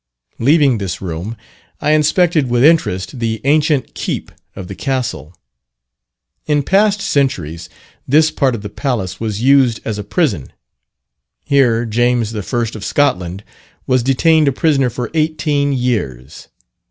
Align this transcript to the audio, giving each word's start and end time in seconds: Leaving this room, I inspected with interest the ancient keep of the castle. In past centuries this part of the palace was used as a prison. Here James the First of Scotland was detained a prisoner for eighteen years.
Leaving 0.39 0.79
this 0.79 0.99
room, 0.99 1.37
I 1.79 1.91
inspected 1.91 2.49
with 2.49 2.63
interest 2.63 3.19
the 3.19 3.39
ancient 3.43 3.93
keep 3.93 4.31
of 4.55 4.67
the 4.67 4.73
castle. 4.73 5.37
In 6.47 6.63
past 6.63 7.01
centuries 7.01 7.69
this 8.07 8.31
part 8.31 8.55
of 8.55 8.63
the 8.63 8.69
palace 8.69 9.19
was 9.19 9.43
used 9.43 9.79
as 9.85 9.99
a 9.99 10.03
prison. 10.03 10.51
Here 11.45 11.85
James 11.85 12.31
the 12.31 12.41
First 12.41 12.75
of 12.75 12.83
Scotland 12.83 13.43
was 13.85 14.01
detained 14.01 14.47
a 14.47 14.51
prisoner 14.51 14.89
for 14.89 15.11
eighteen 15.13 15.71
years. 15.71 16.47